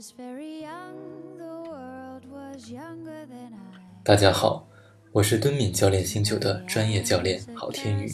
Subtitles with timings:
[0.00, 0.96] is very young
[1.36, 4.66] the world was younger than i 大家好，
[5.12, 8.10] 我是敦敏教练星球的专业教练郝天宇，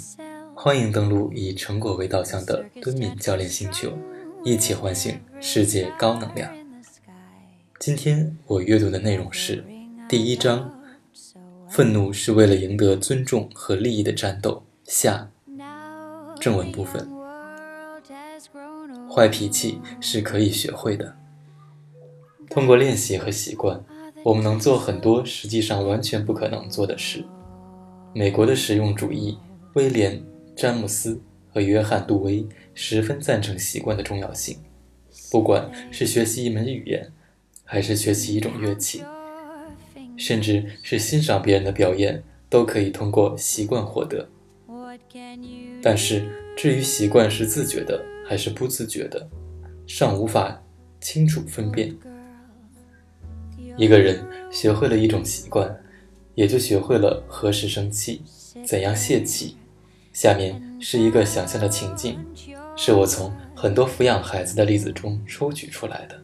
[0.52, 3.96] 欢迎登录以成果为导向的敦敏教练星球，
[4.44, 6.52] 一起唤醒世界高能量。
[7.78, 9.64] 今天我阅读的内容是
[10.08, 10.68] 第一章：
[11.68, 14.60] 愤怒是为了赢得尊重和利益的战斗。
[14.82, 15.30] 下
[16.40, 17.08] 正文部分，
[19.08, 21.16] 坏脾气是可以学会的，
[22.48, 23.84] 通过练习和习惯。
[24.24, 27.24] 我们能做很多实际上完全不可能做的事。
[28.12, 29.38] 美国的实用主义
[29.74, 30.18] 威廉·
[30.56, 31.20] 詹姆斯
[31.52, 34.58] 和约翰·杜威十分赞成习惯的重要性。
[35.30, 37.12] 不管是学习一门语言，
[37.62, 39.02] 还是学习一种乐器，
[40.16, 44.28] 甚至是欣赏别人的表演，都可以通过习惯获得。
[45.80, 46.24] 但是，
[46.56, 49.28] 至于习惯是自觉的还是不自觉的，
[49.86, 50.60] 尚无法
[51.00, 51.96] 清楚分辨。
[53.76, 55.74] 一个人学会了一种习惯，
[56.34, 58.22] 也就学会了何时生气，
[58.64, 59.56] 怎样泄气。
[60.12, 62.18] 下面是一个想象的情境，
[62.74, 66.18] 是我从很多抚养孩子的例子中抽取出来的。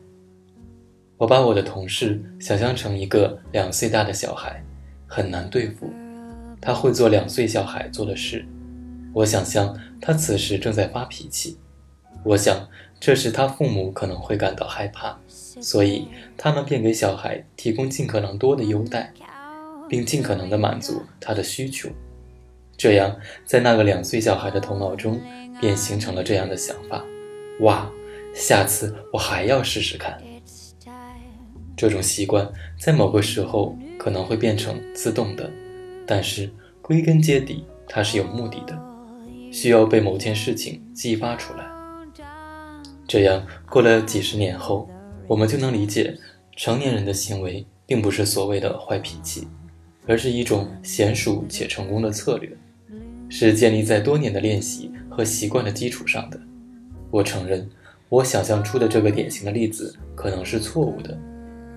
[1.19, 4.65] 我把我的同事想象成一个两岁大的小孩，
[5.07, 5.93] 很难对付。
[6.59, 8.47] 他会做两岁小孩做的事。
[9.13, 11.59] 我想象他此时正在发脾气。
[12.25, 12.67] 我想
[12.99, 15.19] 这时他父母可能会感到害怕。
[15.61, 19.13] 所以，他们便给小孩提供尽可能多的优待，
[19.89, 21.89] 并尽可能的满足他的需求。
[22.77, 23.15] 这样，
[23.45, 25.21] 在那个两岁小孩的头脑中，
[25.61, 27.05] 便形成了这样的想法：
[27.61, 27.91] 哇，
[28.35, 30.19] 下次我还要试试看。
[31.77, 35.51] 这种习惯在某个时候可能会变成自动的，
[36.07, 38.79] 但是归根结底，它是有目的的，
[39.53, 41.67] 需要被某件事情激发出来。
[43.07, 44.89] 这样，过了几十年后。
[45.27, 46.17] 我们就能理解，
[46.57, 49.47] 成年人的行为并不是所谓的坏脾气，
[50.07, 52.51] 而是一种娴熟且成功的策略，
[53.29, 56.39] 是建立在多年的练习和习惯的基础上的。
[57.11, 57.69] 我承认，
[58.09, 61.17] 我想象出的这个典型的例子可能是错误的，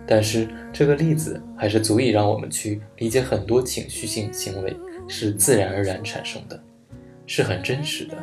[0.06, 4.76] 但是这个例子还是足以让我们去理解很多情绪性行为
[5.08, 6.62] 是自然而然产生的，
[7.26, 8.18] 是很真实的。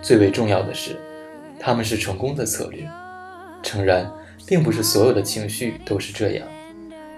[0.00, 0.96] 最为重要的是，
[1.58, 2.88] 他们是成功的策略。
[3.62, 4.10] 诚然。
[4.46, 6.46] 并不是所有的情绪都是这样，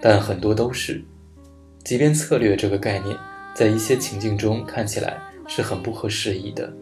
[0.00, 1.03] 但很多都是。
[1.84, 3.16] 即便策略这个概念
[3.54, 6.72] 在一些情境中看起来是很不合时宜的，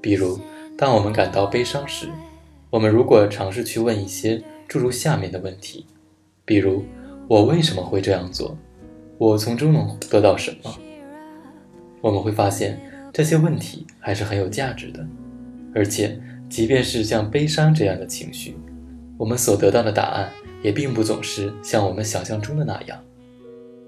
[0.00, 0.38] 比如
[0.76, 2.08] 当我们感到悲伤时，
[2.70, 5.84] 我们如果尝试去问一些诸如下面的问题，
[6.44, 6.84] 比如
[7.28, 8.56] 我为什么会这样做，
[9.18, 10.78] 我从中能得到什么，
[12.00, 12.80] 我们会发现
[13.12, 15.06] 这些问题还是很有价值的。
[15.74, 16.18] 而且，
[16.48, 18.56] 即便是像悲伤这样的情绪。
[19.16, 20.30] 我们所得到的答案
[20.62, 23.02] 也并不总是像我们想象中的那样。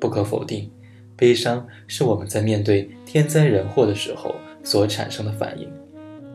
[0.01, 0.71] 不可否定，
[1.17, 5.69] 悲伤是我们在面对天灾人祸的时候所产生的反应。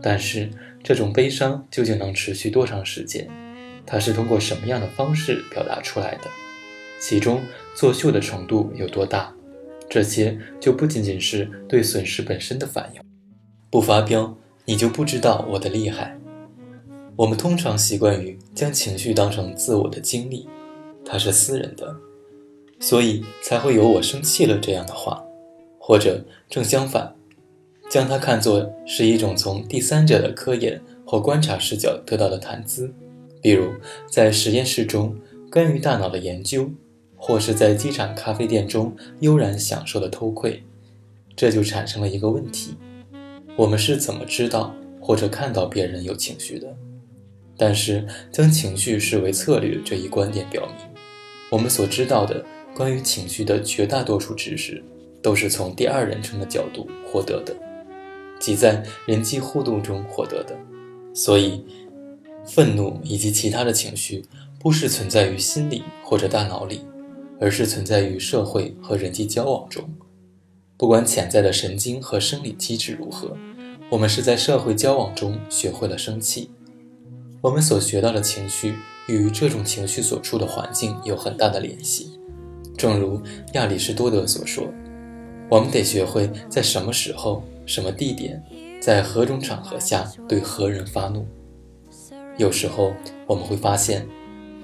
[0.02, 0.50] 但是，
[0.84, 3.30] 这种悲伤究竟能持续多长时间？
[3.86, 6.26] 它是通过什么样的方式表达出来的？
[7.00, 7.42] 其中
[7.74, 9.34] 作秀的程度有多大？
[9.90, 13.02] 这些就不仅仅是对损失本身的反应。
[13.70, 16.18] 不发飙，你就不知道我的厉害。
[17.16, 20.48] 我们通常习惯于将情绪当成自我的经历，
[21.06, 21.96] 它是私人的，
[22.80, 25.24] 所以才会有“我生气了”这样的话，
[25.80, 27.14] 或者正相反，
[27.88, 32.92] 将它看作是一种从第三者的科研或观察视角得到的谈资，
[33.44, 33.70] 比如
[34.10, 35.16] 在实验室中
[35.52, 36.68] 关于大脑的研究，
[37.16, 40.64] 或是在机场咖啡店中悠然享受的偷窥，
[41.36, 42.74] 这就产生了一个问题：
[43.56, 46.76] 我们是怎么知道或者看到别人有情绪的？
[47.58, 50.76] 但是，将情绪视为策略这一观点表明，
[51.52, 52.44] 我们所知道的
[52.76, 54.84] 关于情绪的绝大多数知识，
[55.22, 57.56] 都是从第二人称的角度获得的，
[58.40, 60.58] 即在人际互动中获得的。
[61.14, 61.64] 所以，
[62.46, 64.26] 愤怒以及其他的情绪
[64.60, 66.82] 不是存在于心理或者大脑里，
[67.40, 69.88] 而是存在于社会和人际交往中。
[70.76, 73.38] 不管潜在的神经和生理机制如何，
[73.92, 76.50] 我们是在社会交往中学会了生气。
[77.44, 82.18] 我们所学到的情绪与这种情绪所处的环境有很大的联系，
[82.78, 84.66] 正如亚里士多德所说
[85.52, 88.42] ：“我们得学会在什么时候、什么地点、
[88.80, 91.28] 在何种场合下对何人发怒。”
[92.40, 92.94] 有时候
[93.28, 94.08] 我们会发现，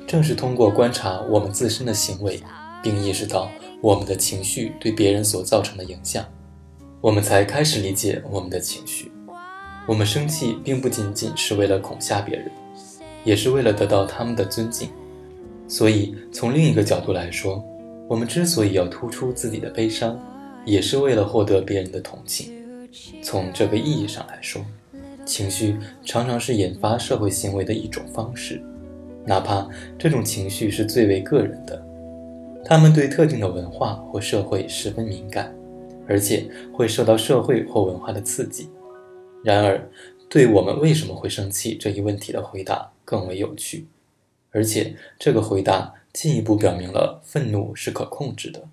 [0.07, 2.41] 正是通过观察我们自身的行为，
[2.81, 3.51] 并意识到
[3.81, 6.23] 我们的情绪对别人所造成的影响，
[7.01, 9.11] 我们才开始理解我们的情绪。
[9.85, 12.49] 我们生气并不仅仅是为了恐吓别人。
[13.23, 14.89] 也是为了得到他们的尊敬。
[15.67, 17.63] 所以，从另一个角度来说，
[18.07, 20.19] 我们之所以要突出自己的悲伤，
[20.65, 22.51] 也是为了获得别人的同情。
[23.21, 24.65] 从这个意义上来说，
[25.25, 28.59] 情绪常常是引发社会行为的一种方式，
[29.25, 31.85] 哪怕这种情绪是最为个人的。
[32.65, 35.53] 他们对特定的文化或社会十分敏感，
[36.07, 38.69] 而且会受到社会或文化的刺激。
[39.43, 39.79] 然而，
[40.27, 43.87] 对我们为什么会生气这一问题的回答更为有趣，
[44.51, 48.67] 而且这个回答进一步表明了愤怒是可控制的。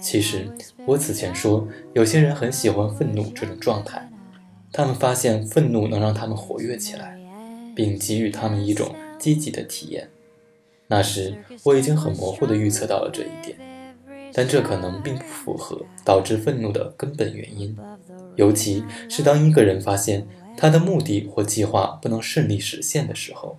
[0.00, 0.50] 其实，
[0.86, 4.10] 我此前说，有些人很喜欢愤怒这种状态，
[4.72, 7.20] 他们发现愤怒能让他们活跃起来，
[7.74, 10.08] 并给予他们一种积极的体验。
[10.86, 13.58] 那时，我已经很模糊地预测到了这一点，
[14.32, 17.76] 但这可能并不符合导致愤怒的根本原因，
[18.36, 20.26] 尤其是当一个人发现
[20.56, 23.58] 他的目的或计划不能顺利实现的时候。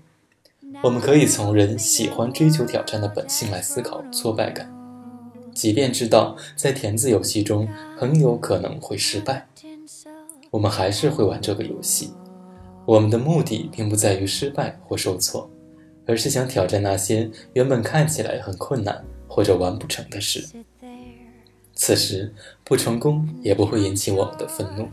[0.84, 4.72] 我们可以从人喜欢追求挑战的本性来思考挫败感。
[5.54, 9.48] 即便知道在填字游戏中很有可能会失败，
[10.52, 12.14] 我们还是会玩这个游戏。
[12.86, 15.50] 我们的目的并不在于失败或受挫，
[16.06, 20.48] 而是想挑战那些原本看起来很困难或者完不成的事。
[21.74, 22.34] 此时
[22.64, 24.88] 不成功也不会引起我们的愤怒，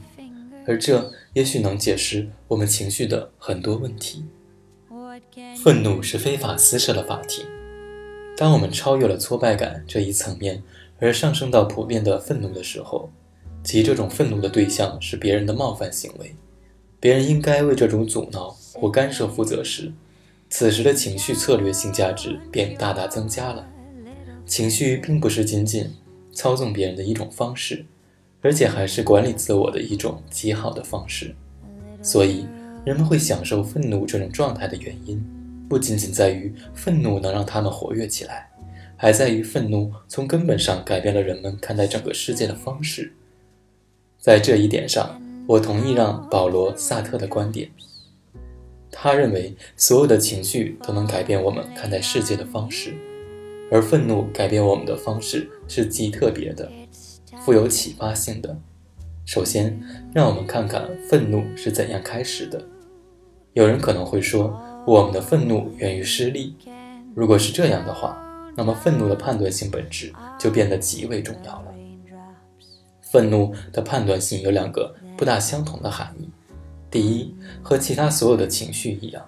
[0.67, 4.25] 而这也许能解释我们情绪的很多问题。
[5.63, 7.45] 愤怒是非法私设的法庭。
[8.37, 10.63] 当我们超越了挫败感这一层面，
[10.99, 13.11] 而上升到普遍的愤怒的时候，
[13.63, 16.35] 即这种愤怒的对象是别人的冒犯行为，
[16.99, 19.93] 别人应该为这种阻挠或干涉负责时，
[20.51, 23.69] 此时的情绪策略性价值便大大增加了。
[24.47, 25.91] 情绪并不是仅仅
[26.33, 27.87] 操纵别人的一种方式，
[28.43, 31.35] 而且还是管理自我的一种极好的方式。
[32.03, 32.47] 所以，
[32.85, 35.23] 人们会享受愤怒这种状态的原因。
[35.69, 38.51] 不仅仅在于愤怒能让他们活跃起来，
[38.97, 43.13] 还在于愤怒从根本上改变了人们看待整个世界的方式。
[44.19, 47.71] 在这一点上，我同意让保罗·萨特的观点。
[48.91, 52.95] 他认为，所有的情绪都能改变我们看待世界的方式，
[53.73, 56.71] 而愤怒改变我们的方式是极特别的，
[57.41, 58.57] 富有启发性的。
[59.25, 59.81] 首先，
[60.15, 62.63] 让我们看看愤怒是怎样开始的。
[63.55, 64.61] 有人可能会说。
[64.87, 66.55] 我们的愤怒源于失利。
[67.15, 68.23] 如果是这样的话，
[68.55, 71.75] 那么愤怒的判断性本质就变得极为重要了。
[73.01, 76.29] 愤怒的判断性有两个不大相同的含义：
[76.91, 79.25] 第一，和其他所有的情绪一样，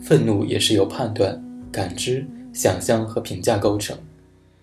[0.00, 1.38] 愤怒也是由判断、
[1.70, 3.94] 感知、想象和评价构成；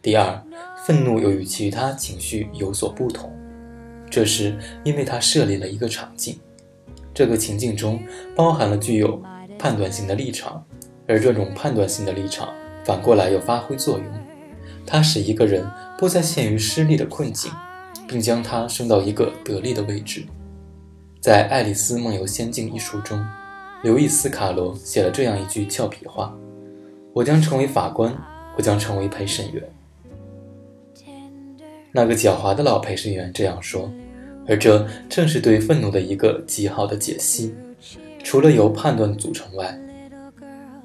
[0.02, 0.44] 第二，
[0.88, 3.31] 愤怒又与其他情绪有所不同，
[4.10, 6.40] 这是因为它设立了一个场景，
[7.13, 8.02] 这个情境中
[8.36, 9.22] 包含了具有。
[9.60, 10.66] 判断性的立场，
[11.08, 12.52] 而这种判断性的立场
[12.84, 14.08] 反过来又发挥作用，
[14.88, 15.63] 它使一个人
[16.00, 17.52] 不再陷于失利的困境，
[18.08, 20.25] 并将他升到一个得力的位置。
[21.19, 23.24] 在《爱丽丝梦游仙境》一书中，
[23.84, 26.36] 刘易斯·卡罗写了这样一句俏皮话
[27.14, 28.12] ：“我将成为法官，
[28.57, 29.64] 我将成为陪审员。”
[31.94, 33.92] 那个狡猾的老陪审员这样说，
[34.48, 37.54] 而这正是对愤怒的一个极好的解析。
[38.24, 39.80] 除了由判断组成外，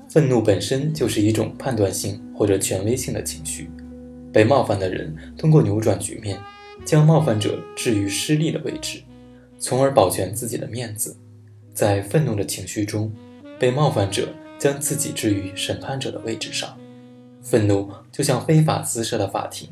[0.09, 3.71] 愤怒本身就是一种判断性或者权威性的情绪。
[4.33, 6.39] 被冒犯的人通过扭转局面，
[6.85, 9.03] 将冒犯者置于失利的位置，
[9.59, 11.17] 从而保全自己的面子。
[11.75, 13.13] 在愤怒的情绪中，
[13.59, 16.77] 被冒犯者将自己置于审判者的位置上。
[17.43, 19.69] 愤怒就像非法滋设的法庭，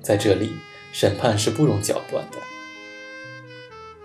[0.00, 0.50] 在这里，
[0.92, 2.38] 审判是不容搅乱的；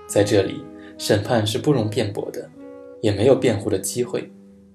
[0.07, 0.63] 在这里，
[0.97, 2.49] 审判是不容辩驳的。
[2.99, 4.27] 也没有辩护的机会，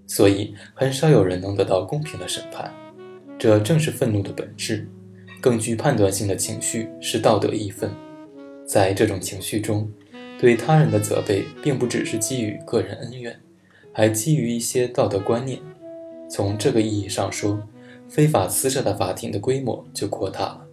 [0.07, 2.73] 所以很少有人能得到公平的审判。
[3.37, 4.89] 这正是愤怒的本质。
[5.41, 7.91] 更具判断性的情绪是道德义愤，
[8.65, 9.91] 在这种情绪中，
[10.39, 13.37] 对他人的责备并不只是基于个人恩怨，
[13.93, 15.59] 还基于一些道德观念。
[16.31, 17.61] 从这个意义上说，
[18.09, 20.65] 非法私设的法庭的规模就扩大了，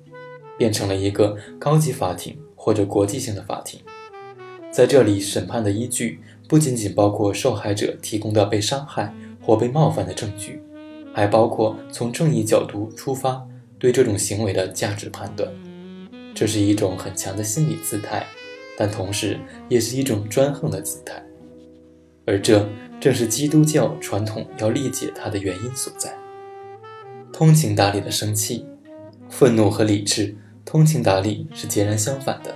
[0.55, 3.81] 变成了一个高级法庭或者国际性的法庭。
[4.71, 6.19] 在这里，审判的依据。
[6.47, 10.59] 不仅仅包括受害者提供的被伤害或被冒犯的证据，
[11.13, 13.45] 还包括从正义角度出发
[13.77, 15.47] 对这种行为的价值判断。
[16.33, 18.25] 这是一种很强的心理姿态，
[18.75, 21.23] 但同时也是一种专横的姿态。
[22.25, 22.67] 而这
[22.99, 26.11] 正是基督教传统要理解它的原因所在。
[27.31, 28.65] 通情达理的生气、
[29.29, 30.35] 愤怒和理智，
[30.65, 32.55] 通情达理是截然相反的。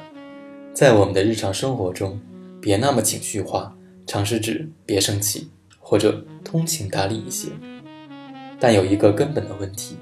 [0.73, 2.19] 在我们的日常生活中，
[2.59, 3.73] 别那么情绪化。
[4.05, 5.49] 尝试指别生气，
[5.79, 7.47] 或者通情达理一些。
[8.59, 9.95] 但有一个根本的问题，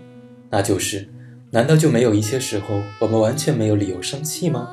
[0.49, 1.07] 那就是：
[1.51, 4.67] 难道就没有一些时候我们完全没有理由生气吗？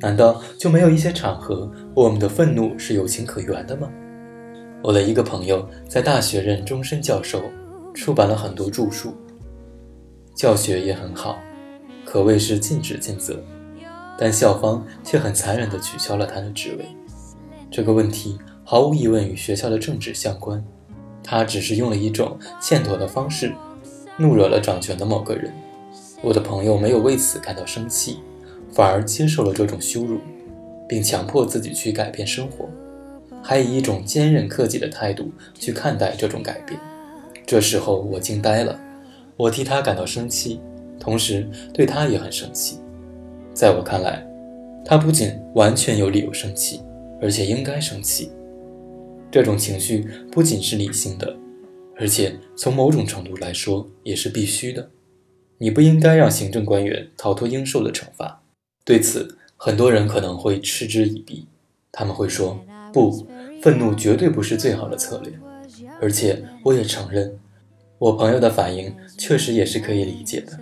[0.00, 3.90] 难道就没有一些场合我们的愤怒是有情可原的吗？
[4.82, 7.42] 我的一个朋友在大学任终身教授，
[7.94, 9.14] 出版了很多著述，
[10.34, 11.38] 教学也很好，
[12.04, 13.42] 可谓是尽职尽责。
[14.18, 16.86] 但校方却很残忍地取消了他的职位。
[17.70, 20.62] 这个问题毫无疑问与学校的政治相关。
[21.24, 23.54] 他只是用了一种欠妥的方式，
[24.16, 25.52] 怒惹了掌权的某个人。
[26.20, 28.18] 我的朋友没有为此感到生气，
[28.72, 30.18] 反而接受了这种羞辱，
[30.88, 32.68] 并强迫自己去改变生活，
[33.40, 36.78] 还以一种坚韧克己的态度去看待这种改变。
[37.46, 38.78] 这时候我惊呆了，
[39.36, 40.60] 我替他感到生气，
[40.98, 42.78] 同时对他也很生气。
[43.54, 44.26] 在我看来，
[44.84, 46.80] 他不仅完全有理由生气，
[47.20, 48.30] 而且应该生气。
[49.30, 51.36] 这种情绪不仅是理性的，
[51.96, 54.88] 而且从某种程度来说也是必须的。
[55.58, 58.42] 你不应该让行政官员逃脱应受的惩罚。
[58.84, 61.46] 对此，很多人可能会嗤之以鼻，
[61.92, 62.58] 他们会说
[62.92, 63.26] ：“不，
[63.62, 65.32] 愤怒绝对不是最好的策略。”
[66.00, 67.38] 而且，我也承认，
[67.98, 70.58] 我朋友的反应确实也是可以理解的。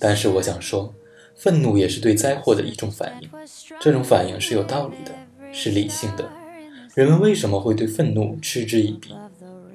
[0.00, 0.92] 但是，我想说。
[1.36, 3.28] 愤怒也是对灾祸的一种反应，
[3.80, 5.12] 这种反应是有道理的，
[5.52, 6.28] 是理性的。
[6.94, 9.14] 人们为什么会对愤怒嗤之以鼻？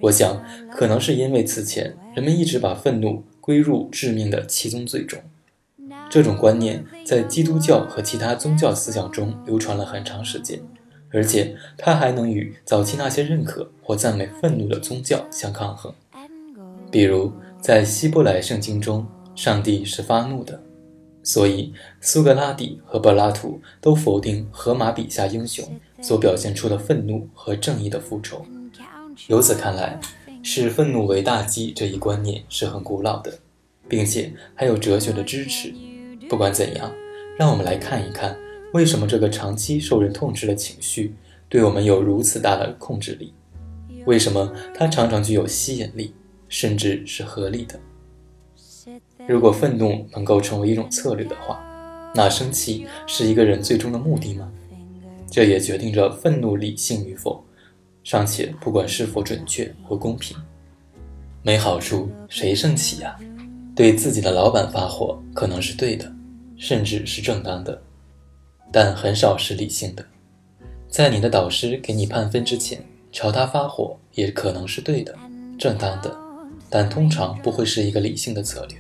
[0.02, 5.20] 我想，可能是因为此前人们一直把愤怒归入致命的七宗罪中。
[6.10, 10.60] 这种观念在基督教和其他宗教思想中流传了很长时间，
[11.12, 15.94] 而且它还能与早期那些认可或赞美愤怒的宗教相抗衡。
[16.90, 20.64] 比如，在希伯来圣经中，上帝是发怒的。
[21.22, 25.64] 所以，苏格拉底和柏拉图都否定荷马笔下英雄
[26.02, 28.46] 所表现出的愤怒和正义的复仇。
[29.28, 30.00] 由此看来，
[30.42, 33.38] 视愤怒为大忌这一观念是很古老的，
[33.88, 35.74] 并且还有哲学的支持。
[36.30, 36.92] 不管怎样，
[37.38, 38.38] 让我们来看一看，
[38.74, 41.14] 为什么这个长期受人痛斥的情绪
[41.50, 43.34] 对我们有如此大的控制力？
[44.06, 46.14] 为什么它常常具有吸引力，
[46.48, 47.78] 甚至是合理的？
[49.30, 51.64] 如果愤怒能够成为一种策略的话，
[52.16, 54.52] 那生气是一个人最终的目的吗？
[55.30, 57.40] 这也决定着愤怒理性与否，
[58.04, 60.36] 尚且不管是否准确或公平。
[61.44, 63.16] 没好处，谁生气呀？
[63.76, 66.12] 对自己的老板发火可能是对的，
[66.58, 67.80] 甚至是正当的，
[68.72, 70.04] 但很少是理性的。
[70.88, 75.16] 在你的导师给你判分之前，朝他发火也可能是对的、
[75.56, 76.18] 正当的，
[76.68, 78.76] 但通常不会是一个理性的策略。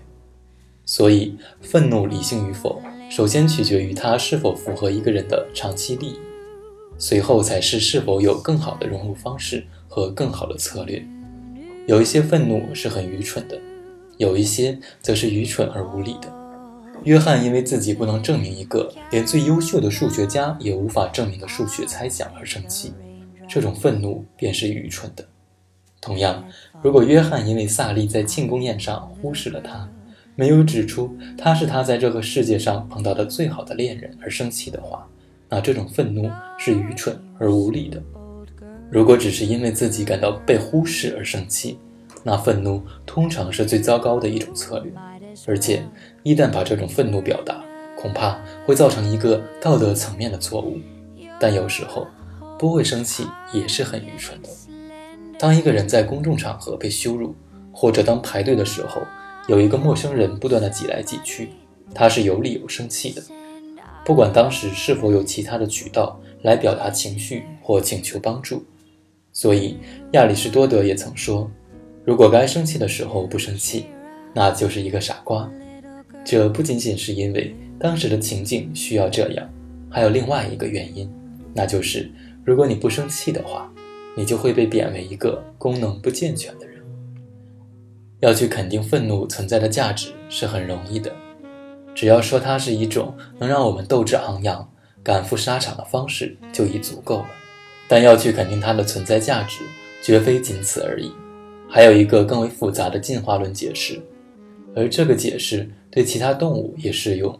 [0.91, 2.81] 所以，愤怒理性与否，
[3.11, 6.19] 首先取决于它是否符合一个人的长期利益，
[6.97, 11.05] 随后才是是否有更好的融入方式和更好的策略。
[11.85, 13.61] 有一些愤怒是很愚蠢的，
[14.17, 16.33] 有一些则是愚蠢而无理的。
[17.03, 22.91] 约翰因为自己不能证明一个连最优秀的数学家也无法证明的数学猜想而生气，
[23.47, 25.23] 这种愤怒便是愚蠢的。
[26.01, 26.43] 同样，
[26.81, 29.87] 如果约翰因为萨利在庆功宴上忽视了他，
[30.39, 35.05] 没有指出他是他在这个世界上碰到的最好的恋人而生气的话，
[35.49, 38.01] 那这种愤怒是愚蠢而无理的。
[38.89, 41.77] 如果只是因为自己感到被忽视而生气，
[42.23, 44.93] 那愤怒通常是最糟糕的一种策略，
[45.45, 45.83] 而且
[46.23, 47.61] 一旦把这种愤怒表达，
[47.97, 50.77] 恐怕会造成一个道德层面的错误。
[51.37, 52.07] 但有时候
[52.57, 54.47] 不会生气也是很愚蠢的。
[55.37, 57.35] 当一个人在公众场合被羞辱，
[57.73, 59.01] 或者当排队的时候，
[59.49, 61.49] 有一个陌生人不断的挤来挤去，
[61.95, 63.23] 他是有理由生气的，
[64.05, 68.63] 不管当时是否有其他的渠道来表达情绪或请求帮助。
[69.33, 69.77] 所以
[70.11, 71.49] 亚里士多德也曾说，
[72.05, 73.85] 如果该生气的时候不生气，
[74.35, 75.49] 那就是一个傻瓜。
[76.23, 79.49] 这不仅仅是因为当时的情境需要这样，
[79.89, 81.11] 还有另外一个原因，
[81.55, 82.11] 那就是
[82.45, 83.67] 如果你不生气的话，
[84.15, 86.68] 你就会被贬为一个功能不健全的人。
[88.19, 91.15] 要去肯定愤怒存在的价值是很容易的，
[91.95, 94.69] 只要说它是一种能让我们斗志昂扬、
[95.01, 97.29] 赶赴沙场的方式就已足够了。
[97.87, 99.61] 但要去肯定它的存在价值，
[100.03, 101.11] 绝非仅此而已，
[101.69, 103.99] 还有一个更为复杂的进化论解释，
[104.75, 107.39] 而这个解释对其他动物也适用。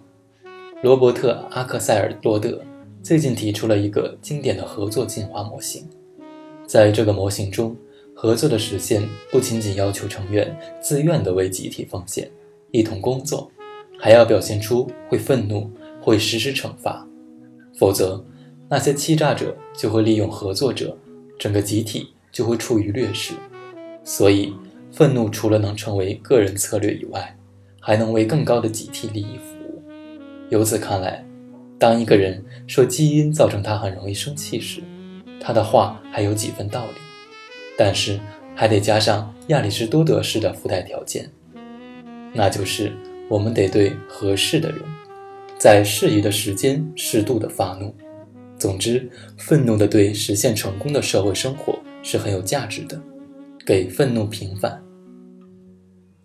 [0.82, 2.62] 罗伯特·阿克塞尔罗德
[3.04, 5.86] 最近提出了一个经典的合作进化模型，
[6.66, 7.76] 在这个模型中。
[8.22, 12.30] 合作的实现不仅仅要求成员自愿地为集体奉献、
[12.70, 13.50] 一同工作，
[13.98, 15.72] 还要表现出会愤怒、
[16.02, 17.08] 会实施惩罚，
[17.78, 18.22] 否则
[18.68, 20.94] 那些欺诈者就会利用合作者，
[21.40, 23.36] 整个集体就会处于劣势。
[24.04, 24.54] 所以，
[24.92, 27.38] 愤怒除了能成为个人策略以外，
[27.80, 29.82] 还能为更高的集体利益服务。
[30.50, 31.26] 由此看来，
[31.80, 34.82] 当一个人说基因造成他很容易生气时，
[35.40, 37.09] 他的话还有几分道理。
[37.82, 38.20] 但是
[38.54, 41.30] 还得加上亚里士多德式的附带条件，
[42.34, 42.92] 那就是
[43.30, 44.82] 我们得对合适的人，
[45.58, 47.96] 在适宜的时间适度的发怒。
[48.58, 53.02] 总之，愤怒的对实现成功的社会生活是很有价值的。
[53.66, 54.84] 给愤怒平反。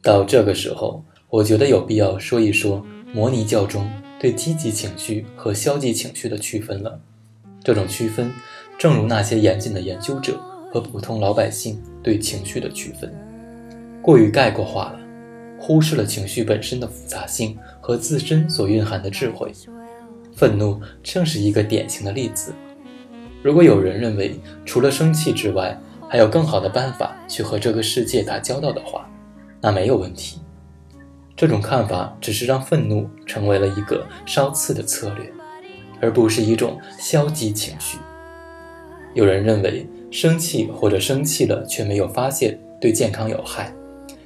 [0.02, 7.00] 到这个时候，我觉得有必要说一说摩尼教中对积极情绪和消极情绪的区分了。
[7.62, 8.32] 这种区分，
[8.76, 10.40] 正如那些严谨的研究者
[10.75, 13.09] 和普通老百姓对情绪的区分，
[14.02, 14.99] 过于概括化了，
[15.57, 19.52] 忽视了情绪本身的复杂性和自身所蕴含的智慧。
[20.35, 22.52] 愤怒正是一个典型的例子。
[23.40, 25.78] 如果有人认为除了生气之外，
[26.09, 29.09] 还有更好的办法去和这个世界打交道的话，
[29.61, 30.40] 那没有问题。
[31.37, 35.33] 这种看法只是让愤怒成为了一个稍次的策略，
[36.00, 37.97] 而不是一种消极情绪。
[39.14, 43.75] 有人认为生气或者生气了却没有发泄对健康有害，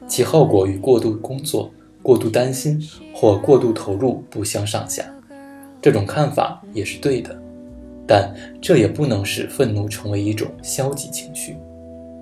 [0.06, 1.70] 其后果与过度工作、
[2.02, 2.78] 过度担心
[3.14, 5.02] 或过度投入不相上下。
[5.80, 7.34] 这种看法也是对的，
[8.06, 11.56] 但这也不能使愤怒成为一种消极情绪。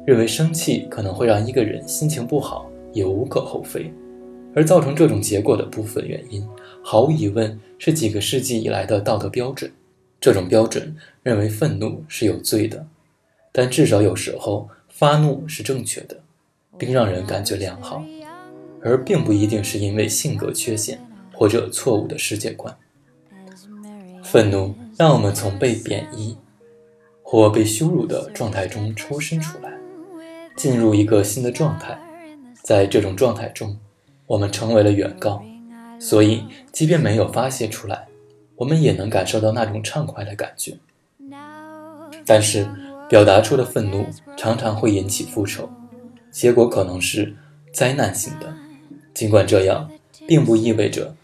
[0.06, 3.92] 认为生气可能会让一个人心情不好，也无可厚非。
[4.54, 6.46] 而造成这种结果的部分原因，
[6.84, 9.68] 毫无疑问是几个世纪以来的道德标准。
[10.20, 10.94] 这种标准
[11.24, 12.86] 认为愤怒是有罪的，
[13.58, 16.20] 但至少有时候发怒是正确的，
[16.76, 18.04] 并让人感觉良好，
[18.82, 21.00] 而并不一定是因为性格缺陷
[21.32, 22.76] 或者错误的世界观。
[24.22, 26.36] 愤怒让我们从被贬义
[27.22, 29.72] 或被羞辱的状态中抽身出来。
[30.54, 31.98] 进入一个新的状态，
[32.62, 33.74] 在这种状态中，
[34.26, 35.42] 我们成为了原告，
[35.98, 38.06] 所以即便没有发泄出来，
[38.54, 40.76] 我们也能感受到那种畅快的感觉。
[42.26, 42.66] 但是，
[43.08, 45.68] 表达出的愤怒常常会引起复仇，
[46.30, 47.34] 结果可能是
[47.72, 48.52] 灾难性的。
[49.14, 49.88] 尽管这样，
[50.26, 51.14] 并不意味着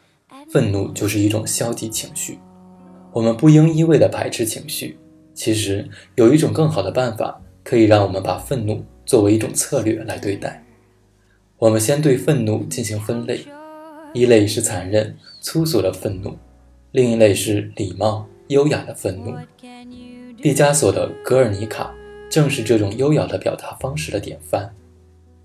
[0.50, 2.38] 愤怒就是一种消极情绪。
[3.12, 4.96] 我们不应一味地排斥情绪，
[5.34, 8.84] 其实有一种更好的办法，可以让我们把愤怒。
[9.04, 10.64] 作为一种策略来对待，
[11.58, 13.40] 我们先对愤怒进行分类：
[14.14, 16.38] 一类是残忍、粗俗的愤怒，
[16.92, 19.34] 另一类是礼貌、优雅的愤怒。
[20.42, 21.84] 毕加索的《格尔尼卡》
[22.28, 24.68] 正是这种优雅的表达方式的典范。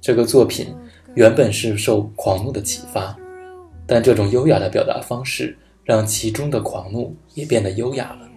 [0.01, 0.73] 这个作品
[1.13, 3.15] 原本是受狂怒的启发，
[3.86, 8.27] 但这种优雅的表达方式让其中的狂怒也变得优雅了。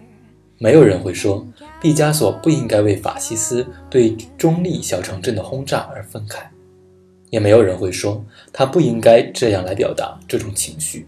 [0.59, 1.43] 没有人会说
[1.81, 6.43] 毕加索不应该为法西斯对中立小城镇的轰炸而愤慨，
[7.31, 11.07] 也没有人会说他不应该这样来表达这种情绪。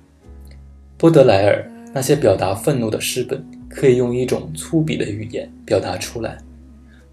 [0.98, 6.38] 波德莱尔那些表达愤怒的诗本可以用一种粗鄙的语言表达出来，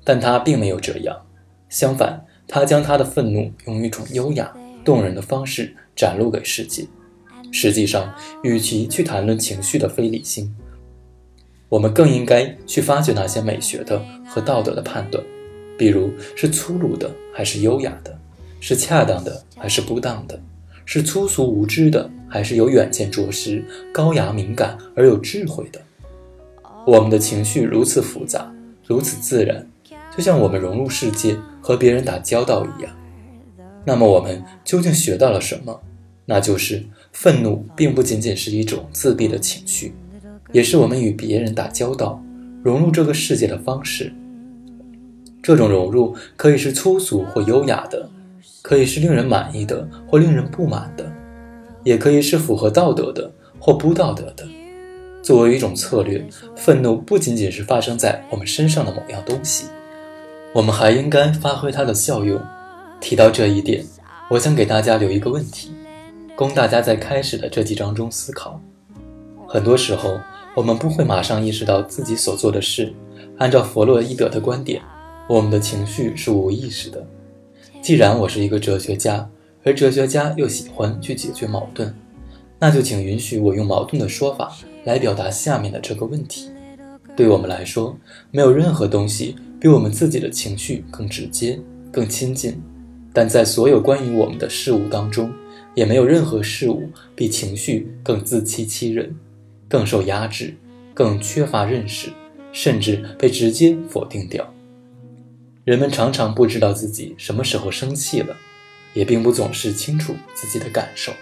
[0.05, 1.17] 但他并没有这样。
[1.69, 4.53] 相反，他将他的愤怒用一种优雅
[4.85, 6.87] 动人的方式展露给世界。
[7.53, 10.55] 实际上，与其去谈论情绪的非理性，
[11.69, 15.23] 我们更应该去发掘那些美学的和道德的判断，
[15.77, 18.17] 比如是粗鲁的还是优雅的，
[18.61, 20.41] 是恰当的还是不当的，
[20.85, 25.81] 是粗俗无知的还是有远见卓识、高雅敏感而有智慧的。
[26.87, 28.53] 我们的情绪如此复杂，
[28.87, 29.67] 如此自然，
[30.17, 32.91] 就像我们融入世界和别人打交道一样。
[33.85, 35.81] 那么我们究竟学到了什么？
[36.27, 39.95] 那就是愤怒并不仅仅是一种自闭的情绪。
[40.53, 42.21] 也是我们与别人打交道、
[42.63, 44.13] 融入这个世界的方式。
[45.43, 48.09] 这种融入可以是粗俗或优雅的，
[48.63, 51.11] 可以是令人满意的或令人不满的，
[51.85, 54.47] 也可以是符合道德的或不道德的。
[55.23, 59.67] 作为一种策略，愤怒不仅仅是发生在我们身上的某样东西，
[60.53, 62.41] 我们还应该发挥它的效用。
[63.01, 63.85] 提到这一点，
[64.29, 65.73] 我想给大家留一个问题，
[66.37, 68.61] 供大家在开始的这几章中思考。
[69.47, 70.19] 很多时候。
[70.57, 72.93] 我们不会马上意识到自己所做的事。
[73.39, 74.83] 按照弗洛伊德的观点，
[75.29, 77.07] 我们的情绪是无意识的。
[77.81, 79.31] 既然我是一个哲学家，
[79.65, 81.95] 而哲学家又喜欢去解决矛盾，
[82.61, 86.51] 那就请允许我用矛盾的说法来表达下面的这个问题。
[87.17, 87.99] 对我们来说，
[88.31, 91.59] 没有任何东西比我们自己的情绪更直接、
[91.91, 92.61] 更亲近。
[93.13, 95.33] 但在所有关于我们的事物当中，
[95.75, 99.17] 也没有任何事物比情绪更自欺欺人。
[99.69, 100.55] 更受压制，
[100.93, 102.09] 更缺乏认识，
[102.53, 104.53] 甚至被直接否定掉。
[105.65, 108.37] 人们常常不知道自己什么时候生气了，
[108.93, 111.13] 也并不总是清楚自己的感受。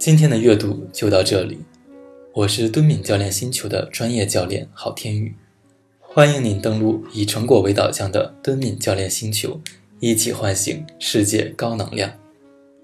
[0.00, 1.58] 今天的阅读就到这里，
[2.32, 5.34] 我是敦敏教练星球的专业教练郝天宇，
[6.00, 9.60] 欢迎您登录以成果为导向的敦敏教练星球，
[9.98, 12.10] 一起唤醒世界高能量。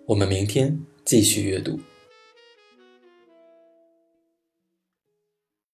[0.05, 1.81] 我们明天继续阅读。